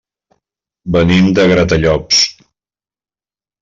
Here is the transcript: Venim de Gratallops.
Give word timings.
Venim 0.95 1.29
de 1.41 1.47
Gratallops. 1.53 2.27